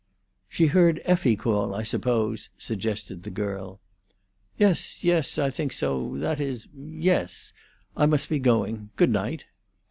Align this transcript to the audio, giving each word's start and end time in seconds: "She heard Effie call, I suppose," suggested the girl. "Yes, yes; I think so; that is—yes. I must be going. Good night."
"She 0.49 0.65
heard 0.65 0.99
Effie 1.05 1.35
call, 1.35 1.75
I 1.75 1.83
suppose," 1.83 2.49
suggested 2.57 3.21
the 3.21 3.29
girl. 3.29 3.79
"Yes, 4.57 5.03
yes; 5.03 5.37
I 5.37 5.51
think 5.51 5.71
so; 5.71 6.17
that 6.17 6.41
is—yes. 6.41 7.53
I 7.95 8.07
must 8.07 8.27
be 8.27 8.39
going. 8.39 8.89
Good 8.95 9.11
night." 9.11 9.45